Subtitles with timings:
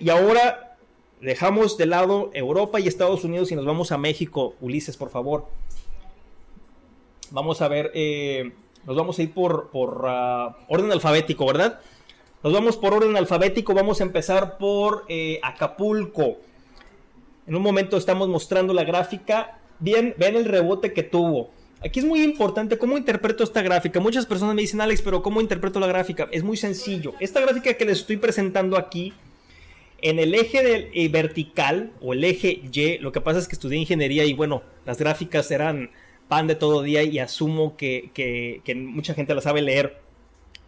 [0.00, 0.76] Y ahora
[1.20, 4.54] dejamos de lado Europa y Estados Unidos y nos vamos a México.
[4.60, 5.46] Ulises, por favor.
[7.30, 8.52] Vamos a ver, eh,
[8.86, 11.80] nos vamos a ir por, por ah, orden alfabético, ¿verdad?
[12.42, 16.38] Nos vamos por orden alfabético, vamos a empezar por eh, Acapulco.
[17.46, 19.58] En un momento estamos mostrando la gráfica.
[19.80, 21.50] Bien, ven el rebote que tuvo.
[21.84, 24.00] Aquí es muy importante cómo interpreto esta gráfica.
[24.00, 26.28] Muchas personas me dicen, Alex, pero ¿cómo interpreto la gráfica?
[26.32, 27.14] Es muy sencillo.
[27.20, 29.12] Esta gráfica que les estoy presentando aquí,
[30.00, 33.54] en el eje del, eh, vertical o el eje Y, lo que pasa es que
[33.54, 35.90] estudié ingeniería y bueno, las gráficas eran
[36.28, 40.00] pan de todo día y asumo que, mucha gente la sabe leer.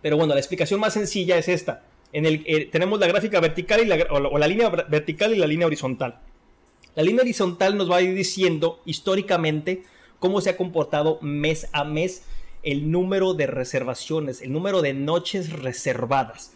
[0.03, 1.85] Pero bueno, la explicación más sencilla es esta.
[2.13, 5.33] En el, eh, tenemos la gráfica vertical y la, o o la línea ver- vertical
[5.35, 6.21] y la línea horizontal.
[6.97, 9.85] La línea horizontal nos va a ir diciendo históricamente
[10.19, 12.25] cómo se ha comportado mes a mes
[12.63, 16.53] el número de reservaciones, el número de noches reservadas.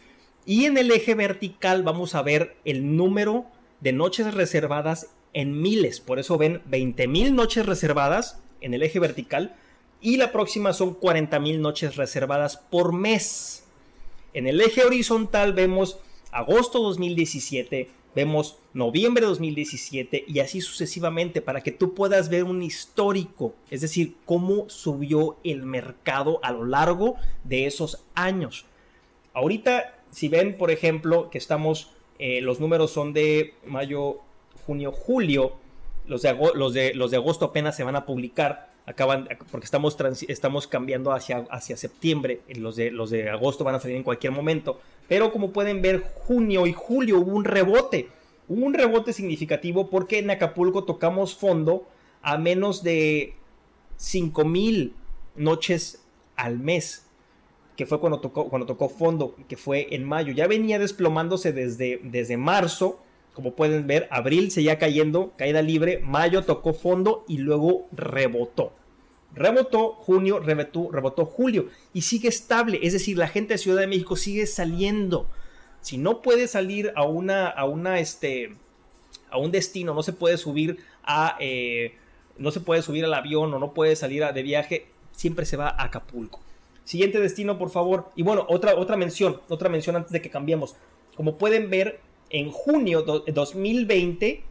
[0.47, 3.47] Y en el eje vertical vamos a ver el número
[3.81, 6.01] de noches reservadas en miles.
[6.01, 9.57] Por eso ven 20.000 noches reservadas en el eje vertical.
[10.01, 13.65] Y la próxima son 40.000 noches reservadas por mes.
[14.35, 15.99] En el eje horizontal vemos
[16.31, 23.55] agosto 2017, vemos noviembre 2017 y así sucesivamente para que tú puedas ver un histórico,
[23.71, 28.67] es decir, cómo subió el mercado a lo largo de esos años.
[29.33, 34.21] Ahorita, si ven, por ejemplo, que estamos, eh, los números son de mayo,
[34.65, 35.57] junio, julio,
[36.07, 39.97] los de, agosto apenas se van a publicar, acaban, porque estamos,
[40.29, 44.33] estamos cambiando hacia, hacia septiembre, los de, los de agosto van a salir en cualquier
[44.33, 48.09] momento, pero como pueden ver, junio y julio hubo un rebote,
[48.49, 51.89] hubo un rebote significativo porque en Acapulco tocamos fondo
[52.23, 53.35] a menos de
[53.97, 54.95] 5000
[55.35, 56.05] noches
[56.37, 57.04] al mes
[57.77, 60.33] que fue cuando tocó, cuando tocó fondo, que fue en mayo.
[60.33, 63.03] Ya venía desplomándose desde, desde marzo,
[63.33, 68.73] como pueden ver, abril seguía cayendo, caída libre, mayo tocó fondo y luego rebotó.
[69.35, 73.89] Rebotó junio, rebotó, rebotó julio y sigue estable, es decir, la gente de Ciudad de
[73.89, 75.29] México sigue saliendo.
[75.81, 78.55] Si no puede salir a una, a una, este,
[79.31, 81.97] a un destino, no se puede subir a, eh,
[82.39, 85.57] no se puede subir al avión o no puede salir a- de viaje, siempre se
[85.57, 86.41] va a Acapulco.
[86.85, 88.11] Siguiente destino, por favor.
[88.15, 90.77] Y bueno, otra, otra mención, otra mención antes de que cambiemos.
[91.17, 92.01] Como pueden ver,
[92.31, 94.43] en junio do- 2020,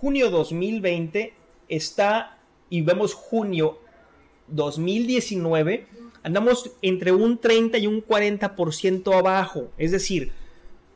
[0.00, 1.32] junio 2020
[1.68, 2.38] está,
[2.70, 3.78] y vemos junio
[4.48, 5.86] 2019,
[6.22, 9.68] andamos entre un 30 y un 40% abajo.
[9.78, 10.32] Es decir,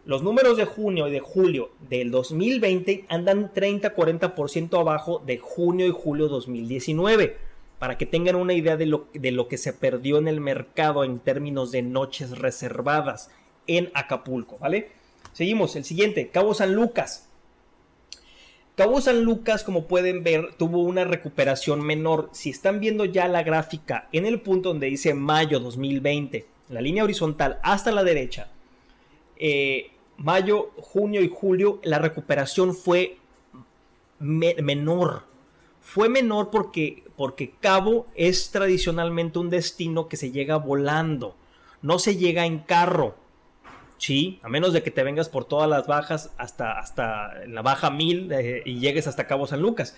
[0.05, 5.91] los números de junio y de julio del 2020 andan 30-40% abajo de junio y
[5.91, 7.37] julio 2019.
[7.81, 11.03] Para que tengan una idea de lo, de lo que se perdió en el mercado
[11.03, 13.31] en términos de noches reservadas
[13.67, 14.91] en Acapulco, ¿vale?
[15.33, 17.27] Seguimos, el siguiente, Cabo San Lucas.
[18.77, 22.31] Cabo San Lucas, como pueden ver, tuvo una recuperación menor.
[22.33, 27.05] Si están viendo ya la gráfica en el punto donde dice mayo 2020, la línea
[27.05, 28.49] horizontal hasta la derecha,
[29.37, 33.17] eh, mayo, junio y julio, la recuperación fue
[34.19, 35.25] me- menor.
[35.81, 41.35] Fue menor porque, porque Cabo es tradicionalmente un destino que se llega volando,
[41.83, 43.17] no se llega en carro.
[43.99, 47.91] Sí, a menos de que te vengas por todas las bajas hasta, hasta la baja
[47.91, 49.95] 1000 eh, y llegues hasta Cabo San Lucas.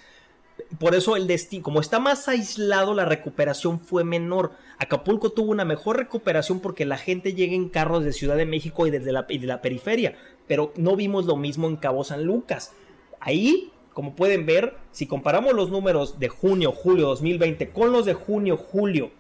[0.79, 4.53] Por eso el destino, como está más aislado, la recuperación fue menor.
[4.79, 8.87] Acapulco tuvo una mejor recuperación porque la gente llega en carros de Ciudad de México
[8.87, 10.17] y desde la, y de la periferia.
[10.49, 12.73] Pero no vimos lo mismo en Cabo San Lucas.
[13.21, 18.15] Ahí, como pueden ver, si comparamos los números de junio, julio 2020 con los de
[18.15, 19.11] junio, julio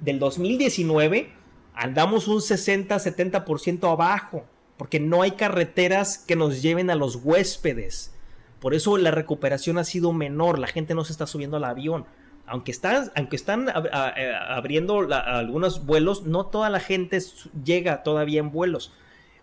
[0.00, 1.30] del 2019,
[1.74, 4.44] andamos un 60-70% abajo.
[4.76, 8.12] Porque no hay carreteras que nos lleven a los huéspedes.
[8.58, 10.58] Por eso la recuperación ha sido menor.
[10.58, 12.04] La gente no se está subiendo al avión.
[12.46, 14.14] Aunque, está, aunque están a-
[14.56, 17.18] abriendo algunos vuelos, no toda la gente
[17.64, 18.92] llega todavía en vuelos.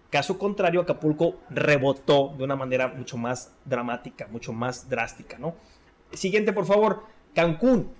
[0.10, 5.56] Caso contrario, Acapulco rebotó de una manera mucho más dramática, mucho más drástica, ¿no?
[6.14, 7.04] Siguiente, por favor,
[7.36, 7.92] Cancún.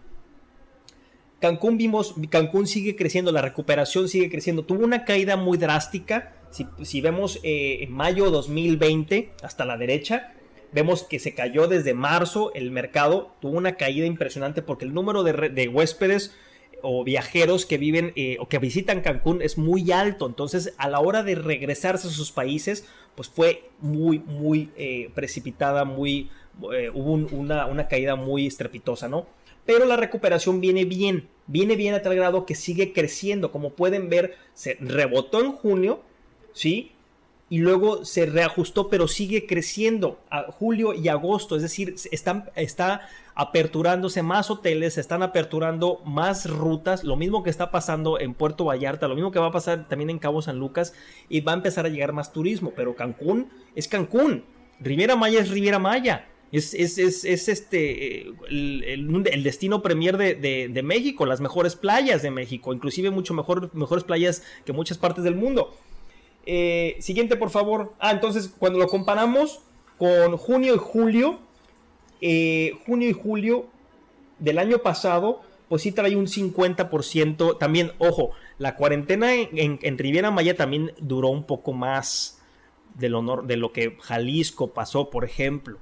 [1.40, 4.66] Cancún vimos, Cancún sigue creciendo, la recuperación sigue creciendo.
[4.66, 10.34] Tuvo una caída muy drástica Si, vemos en mayo 2020 hasta la derecha,
[10.72, 15.24] vemos que se cayó desde marzo el mercado, tuvo una caída impresionante porque el número
[15.24, 16.36] de, huéspedes
[16.82, 20.28] o viajeros que viven o que visitan Cancún es muy alto.
[20.28, 22.86] Entonces, a la hora de regresarse a sus países,
[23.16, 24.70] pues fue muy, muy
[25.14, 26.30] precipitada, muy,
[26.60, 29.28] hubo una, una, caída muy estrepitosa, ¿no?
[29.70, 33.52] pero la recuperación viene bien, viene bien a tal grado que sigue creciendo.
[33.52, 36.02] Como pueden ver, se rebotó en junio,
[36.54, 36.94] ¿sí?
[37.52, 41.56] Y luego se reajustó, pero sigue creciendo a julio y agosto.
[41.56, 43.08] Es decir, están, está
[43.40, 47.06] aperturándose más hoteles, se están aperturando más rutas.
[47.06, 50.10] Lo mismo que está pasando en Puerto Vallarta, lo mismo que va a pasar también
[50.10, 50.94] en Cabo San Lucas.
[51.30, 52.74] Y va a empezar a llegar más turismo.
[52.76, 54.44] Pero Cancún es Cancún.
[54.82, 56.28] Riviera Maya es Riviera Maya.
[56.52, 63.74] Es, este el, destino premier de, México, las mejores playas de México, inclusive mucho mejor,
[63.74, 65.78] mejores playas que muchas partes del mundo.
[66.46, 67.94] Eh, siguiente, por favor.
[68.00, 69.62] Ah, entonces, cuando lo comparamos
[69.98, 71.40] con junio y julio,
[72.22, 73.68] eh, junio y julio
[74.40, 77.58] del año pasado, pues sí trae un 50%.
[77.58, 82.42] También, ojo, la cuarentena en, en Riviera Maya también duró un poco más
[82.96, 85.80] del honor, de lo que Jalisco pasó, por ejemplo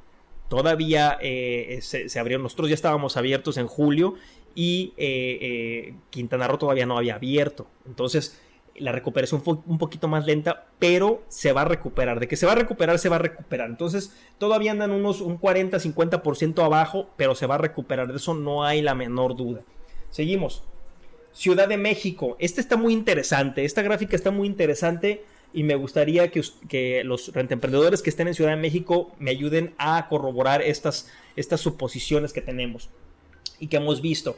[0.50, 4.16] todavía eh, se, abrieron, nosotros ya estábamos abiertos en julio
[4.56, 7.68] y eh, Quintana Roo todavía no había abierto.
[7.86, 8.40] Entonces
[8.78, 12.20] la recuperación fue un poquito más lenta, pero se va a recuperar.
[12.20, 13.70] De que se va a recuperar, se va a recuperar.
[13.70, 18.08] Entonces todavía andan unos un 40-50% abajo, pero se va a recuperar.
[18.08, 19.62] De eso no hay la menor duda.
[20.10, 20.64] Seguimos.
[21.34, 22.36] Ciudad de México.
[22.40, 23.66] Este está muy interesante.
[23.66, 25.24] Esta gráfica está muy interesante
[25.54, 29.74] y me gustaría que, que los rentemprendedores que estén en Ciudad de México me ayuden
[29.78, 32.90] a corroborar estas, estas suposiciones que tenemos
[33.60, 34.38] y que hemos visto.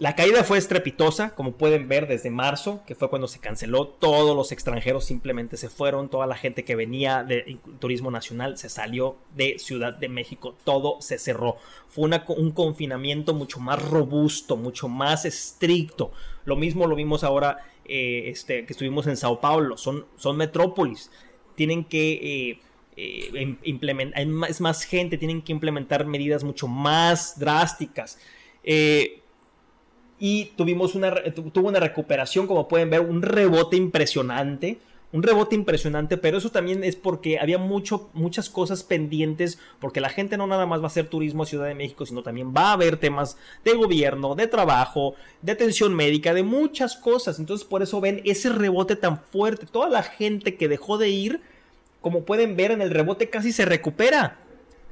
[0.00, 4.34] La caída fue estrepitosa, como pueden ver desde marzo, que fue cuando se canceló, todos
[4.34, 9.18] los extranjeros simplemente se fueron, toda la gente que venía de turismo nacional se salió
[9.36, 11.58] de Ciudad de México, todo se cerró.
[11.86, 16.12] Fue un confinamiento mucho más robusto, mucho más estricto.
[16.46, 21.10] Lo mismo lo vimos ahora eh, este, que estuvimos en Sao Paulo, son, metrópolis,
[21.56, 22.12] tienen que...
[22.50, 22.60] Eh,
[22.96, 28.18] eh, implementar, es más gente, tienen que implementar medidas mucho más drásticas.
[30.20, 34.78] Y tuvimos una, tuvo una recuperación, como pueden ver, un rebote impresionante
[35.12, 40.08] un rebote impresionante, pero eso también es porque había mucho, muchas cosas pendientes, porque la
[40.08, 42.68] gente no nada más va a hacer turismo a Ciudad de México, sino también va
[42.68, 47.40] a haber temas de gobierno, de trabajo, de atención médica, de muchas cosas.
[47.40, 49.66] Entonces por eso ven ese rebote tan fuerte.
[49.66, 51.40] Toda la gente que dejó de ir,
[52.00, 54.38] como pueden ver en el rebote, casi se recupera.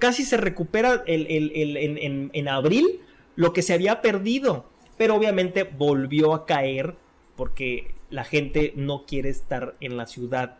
[0.01, 3.01] Casi se recupera en, en abril
[3.37, 4.67] lo que se había perdido.
[4.99, 6.97] Pero obviamente volvió a caer
[7.37, 10.59] porque la gente no quiere estar en la ciudad,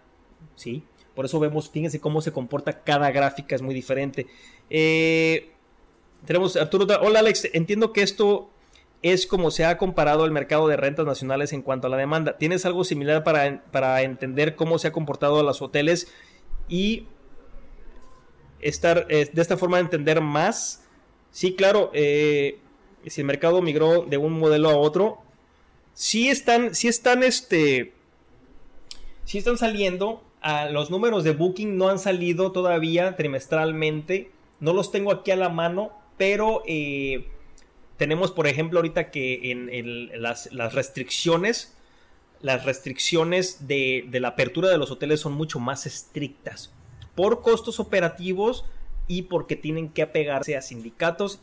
[0.55, 0.85] ¿sí?
[1.15, 4.27] Por eso vemos, fíjense cómo se comporta cada gráfica, es muy diferente.
[4.71, 5.51] Eh,
[6.25, 8.51] tenemos Arturo, hola Alex, entiendo que esto
[9.03, 12.37] es como se ha comparado el mercado de rentas nacionales en cuanto a la demanda.
[12.39, 16.13] ¿Tienes algo similar para, para entender cómo se ha comportado los hoteles
[16.69, 17.07] y
[18.61, 20.85] estar eh, de esta forma entender más?
[21.31, 22.59] Sí, claro, eh,
[23.07, 25.19] si el mercado migró de un modelo a otro,
[25.95, 27.93] sí están, sí están, este,
[29.25, 30.23] sí están saliendo.
[30.41, 34.31] A los números de Booking no han salido todavía trimestralmente.
[34.61, 37.27] No los tengo aquí a la mano, pero eh,
[37.97, 41.77] tenemos, por ejemplo, ahorita que en, las, restricciones,
[42.41, 46.73] las restricciones de, la apertura de los hoteles son mucho más estrictas
[47.17, 48.65] por costos operativos
[49.09, 51.41] y porque tienen que apegarse a sindicatos.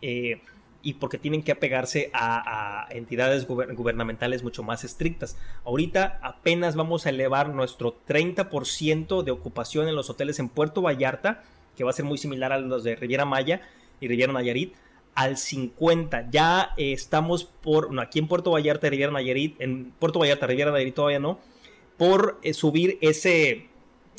[0.00, 0.40] Eh,
[0.82, 5.36] y porque tienen que apegarse a, entidades gubernamentales mucho más estrictas.
[5.64, 11.42] Ahorita apenas vamos a elevar nuestro 30% de ocupación en los hoteles en Puerto Vallarta,
[11.76, 13.62] que va a ser muy similar a los de Riviera Maya
[14.00, 14.74] y Riviera Nayarit,
[15.14, 16.30] al 50.
[16.30, 21.18] Ya estamos por, aquí en Puerto Vallarta, Riviera Nayarit, en Puerto Vallarta, Riviera Nayarit todavía
[21.18, 21.40] no,
[21.96, 23.66] por eh, subir ese,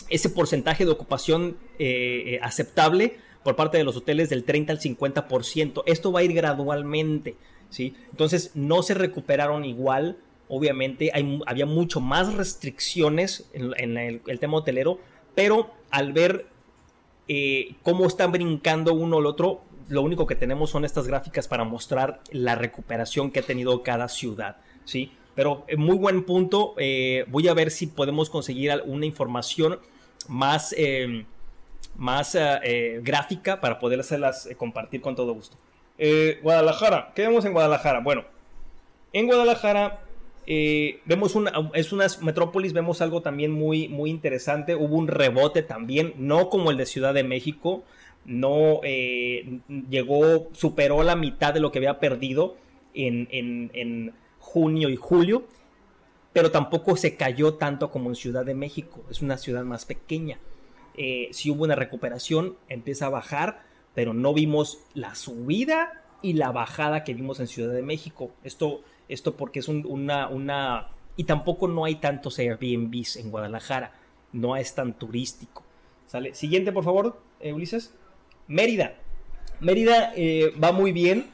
[0.10, 3.18] ese porcentaje de ocupación eh, eh, aceptable
[3.50, 5.82] por parte de los hoteles del 30 al 50%.
[5.88, 7.36] Esto va a ir gradualmente,
[7.72, 7.96] ¿sí?
[8.12, 15.00] Entonces no se recuperaron igual, obviamente hay, había mucho más restricciones en, el, tema hotelero,
[15.34, 16.46] pero al ver
[17.28, 21.64] eh, cómo están brincando uno al otro, lo único que tenemos son estas gráficas para
[21.64, 25.12] mostrar la recuperación que ha tenido cada ciudad, ¿sí?
[25.34, 29.80] Pero eh, muy buen punto, eh, voy a ver si podemos conseguir alguna información
[30.28, 30.76] más
[32.00, 35.58] más eh, eh, gráfica para poderlas eh, compartir con todo gusto.
[36.42, 38.00] Guadalajara, ¿qué vemos en Guadalajara?
[38.00, 38.24] Bueno,
[39.14, 40.00] en Guadalajara
[40.52, 44.74] Eh, vemos una, es una metrópolis, vemos algo también muy, muy interesante.
[44.76, 47.84] Hubo un rebote también, no como el de Ciudad de México,
[48.26, 49.60] no eh,
[49.92, 52.56] llegó, superó la mitad de lo que había perdido
[52.96, 55.44] en, en, junio y julio,
[56.34, 60.40] pero tampoco se cayó tanto como en Ciudad de México, es una ciudad más pequeña.
[61.02, 63.64] Eh, si hubo una recuperación, empieza a bajar,
[63.96, 68.32] pero no vimos la subida y la bajada que vimos en Ciudad de México.
[68.44, 70.90] Esto, esto porque es una, una...
[71.16, 73.94] Y tampoco no hay tantos Airbnbs en Guadalajara,
[74.34, 75.64] no es tan turístico.
[76.06, 76.36] ¿Sale?
[76.36, 77.94] Siguiente, por favor, eh, Ulises.
[78.50, 78.96] Mérida.
[79.62, 81.28] Mérida eh, va muy bien.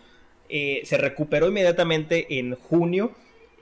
[0.48, 3.14] Se recuperó inmediatamente en junio.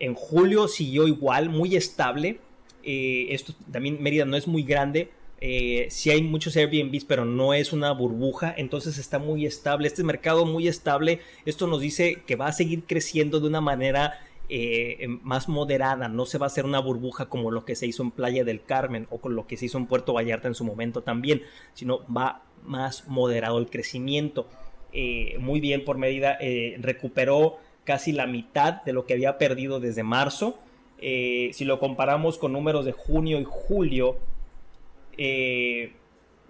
[0.02, 2.40] En julio siguió igual, muy estable.
[2.84, 5.10] esto también Mérida no es muy grande,
[5.46, 9.90] eh, sí hay muchos Airbnbs, pero no es una burbuja, entonces está muy estable.
[9.90, 14.22] Este mercado muy estable, esto nos dice que va a seguir creciendo de una manera
[14.48, 18.04] eh, más moderada, no se va a hacer una burbuja como lo que se hizo
[18.04, 20.64] en Playa del Carmen o con lo que se hizo en Puerto Vallarta en su
[20.64, 21.42] momento también,
[21.74, 24.48] sino va más moderado el crecimiento.
[24.94, 26.38] Eh, muy bien por medida,
[26.78, 30.58] recuperó casi la mitad de lo que había perdido desde marzo.
[31.02, 34.20] si lo comparamos con números de junio y julio,
[35.18, 35.94] eh,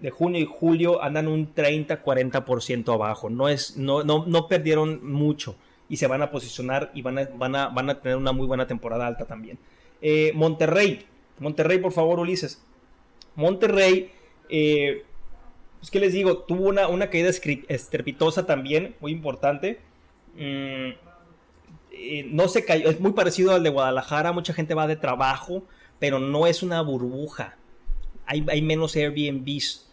[0.00, 3.30] de junio y julio andan un 30-40% abajo.
[3.30, 5.56] No, es, no, no, no, perdieron mucho
[5.88, 8.46] y se van a posicionar y van a, van a, van a tener una muy
[8.46, 9.58] buena temporada alta también.
[10.02, 11.06] Eh, Monterrey,
[11.38, 12.62] Monterrey, por favor, Ulises.
[13.34, 14.10] Monterrey,
[14.48, 15.04] eh,
[15.78, 17.30] pues qué les digo, tuvo una, una caída
[17.68, 19.80] estrepitosa también, muy importante.
[20.36, 20.90] Mm,
[22.34, 25.62] no se cayó, es muy parecido al de Guadalajara, mucha gente va de trabajo,
[25.98, 27.56] pero no es una burbuja
[28.26, 29.86] hay, menos Airbnbs.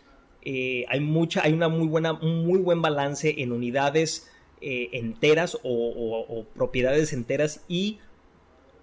[0.43, 5.57] Eh, hay mucha, hay una muy buena, un muy buen balance en unidades eh, enteras
[5.63, 7.99] o, propiedades enteras y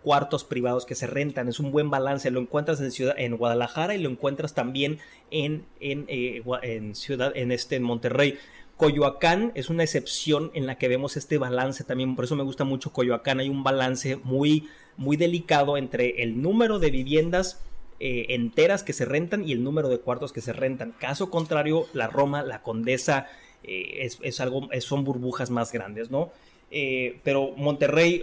[0.03, 1.49] cuartos privados que se rentan.
[1.49, 2.31] Es un buen balance.
[2.31, 4.99] Lo encuentras en ciudad, en Guadalajara y lo encuentras también
[5.31, 8.39] en, eh, en ciudad, en este, en Monterrey.
[8.79, 12.63] Coyoacán es una excepción en la que vemos este balance también, por eso me gusta
[12.63, 17.61] mucho Coyoacán, hay un balance muy, muy delicado entre el número de viviendas
[18.01, 20.95] eh, enteras que se rentan y el número de cuartos que se rentan.
[21.01, 23.27] Caso contrario, la Roma, la Condesa,
[23.65, 26.31] eh, es, algo, son burbujas más grandes, ¿no?
[26.71, 28.23] Eh, pero Monterrey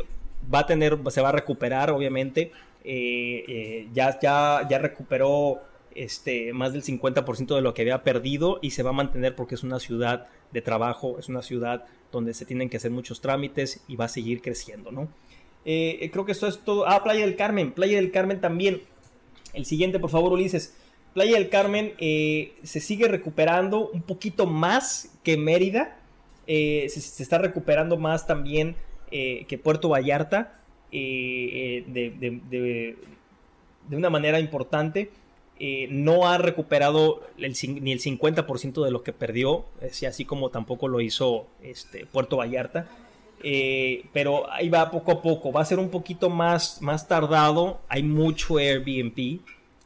[0.53, 2.53] va a tener, se va a recuperar, obviamente.
[2.85, 5.59] ya, ya, ya recuperó
[5.93, 9.55] este, más del 50% de lo que había perdido y se va a mantener porque
[9.55, 13.83] es una ciudad de trabajo, es una ciudad donde se tienen que hacer muchos trámites
[13.89, 15.09] y va a seguir creciendo, ¿no?
[15.65, 16.87] creo que esto es todo.
[16.87, 17.71] Ah, Playa del Carmen.
[17.71, 18.83] Playa del Carmen también
[19.55, 20.75] el siguiente, por favor, Ulises.
[21.13, 25.97] Playa del Carmen eh, se sigue recuperando un poquito más que Mérida.
[26.45, 28.75] Eh, se, está recuperando más también
[29.11, 30.59] eh, que Puerto Vallarta
[30.91, 31.85] de,
[33.91, 35.09] una manera importante.
[35.89, 39.65] no ha recuperado ni el 50% de lo que perdió,
[40.05, 42.89] así como tampoco lo hizo este, Puerto Vallarta.
[44.13, 45.51] Pero ahí va poco a poco.
[45.51, 47.81] Va a ser un poquito más, más tardado.
[47.87, 49.39] Hay mucho Airbnb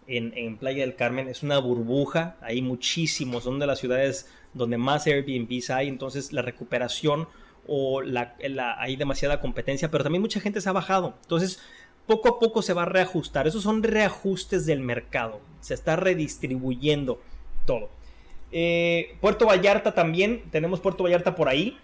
[0.08, 1.28] en, Playa del Carmen.
[1.28, 2.38] Es una burbuja.
[2.42, 3.44] Hay muchísimos.
[3.44, 5.88] Son de las ciudades donde más Airbnbs hay.
[5.88, 7.28] Entonces la recuperación
[7.68, 8.36] o la,
[8.80, 9.92] hay demasiada competencia.
[9.92, 11.16] Pero también mucha gente se ha bajado.
[11.22, 11.60] Entonces
[12.08, 13.48] poco a poco se va a reajustar.
[13.48, 15.42] Esos son reajustes del mercado.
[15.60, 17.22] Se está redistribuyendo
[17.66, 17.90] todo.
[18.52, 20.44] Eh, Puerto Vallarta también.
[20.52, 21.78] Tenemos Puerto Vallarta por ahí.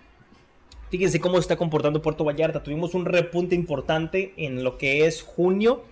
[0.95, 2.63] Fíjense cómo está comportando Puerto Vallarta.
[2.63, 5.83] Tuvimos un repunte importante en lo que es junio.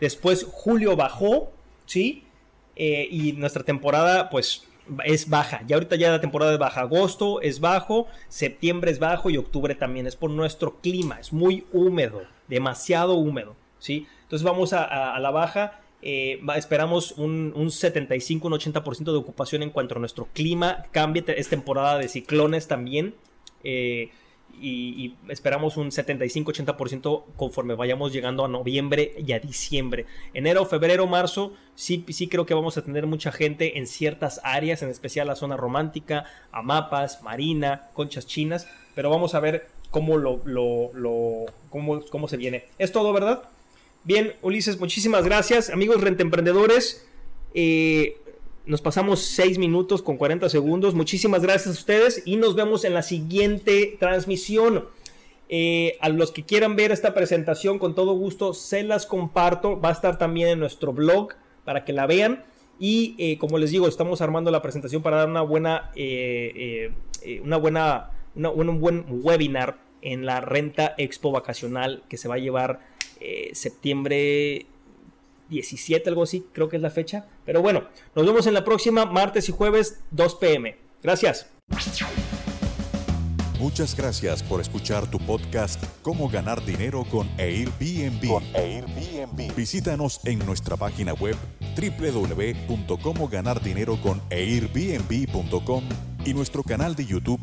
[0.00, 1.50] Después julio bajó.
[1.86, 2.24] ¿Sí?
[2.76, 4.66] Eh, y nuestra temporada, pues,
[5.06, 5.62] es baja.
[5.66, 6.82] Ya ahorita ya la temporada es baja.
[6.82, 10.06] Agosto es bajo, septiembre es bajo y octubre también.
[10.06, 11.18] Es por nuestro clima.
[11.18, 12.24] Es muy húmedo.
[12.46, 13.56] Demasiado húmedo.
[13.78, 14.06] ¿Sí?
[14.24, 15.80] Entonces vamos a, la baja.
[16.02, 21.24] Eh, esperamos un, un 75, un 80% de ocupación en cuanto a nuestro clima cambie.
[21.28, 23.14] Es temporada de ciclones también.
[23.64, 24.10] Eh,
[24.60, 30.06] y, esperamos un 75-80% conforme vayamos llegando a noviembre y a diciembre.
[30.34, 34.82] Enero, febrero, marzo, sí, sí creo que vamos a tener mucha gente en ciertas áreas,
[34.82, 40.40] en especial la zona romántica, Amapas, Marina, Conchas Chinas, pero vamos a ver cómo, lo,
[40.44, 42.64] lo, cómo, cómo se viene.
[42.78, 43.42] Es todo, ¿verdad?
[44.04, 45.70] Bien, Ulises, muchísimas gracias.
[45.70, 47.06] Amigos rentemprendedores,
[47.54, 48.16] eh,
[48.70, 50.94] nos pasamos 6 minutos con 40 segundos.
[50.94, 54.86] Muchísimas gracias a ustedes y nos vemos en la siguiente transmisión.
[55.48, 59.80] Eh, a los que quieran ver esta presentación, con todo gusto se las comparto.
[59.80, 61.30] Va a estar también en nuestro blog
[61.64, 62.44] para que la vean.
[62.78, 66.92] Y eh, como les digo, estamos armando la presentación para dar una buena, eh,
[67.42, 72.88] una buena, un buen webinar en la renta expo vacacional que se va a llevar
[73.52, 74.66] septiembre
[75.50, 77.26] 17, algo así, creo que es la fecha.
[77.44, 80.76] Pero bueno, nos vemos en la próxima, martes y jueves, 2 pm.
[81.02, 81.50] Gracias.
[83.58, 88.26] Muchas gracias por escuchar tu podcast Cómo ganar dinero con Airbnb.
[88.26, 89.54] Con Airbnb.
[89.54, 91.36] Visítanos en nuestra página web
[91.76, 94.22] www.comoganardinero con
[96.24, 97.40] y nuestro canal de YouTube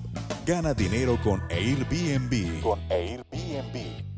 [0.47, 2.61] Gana Dinero con Airbnb.
[2.61, 4.16] Con Airbnb.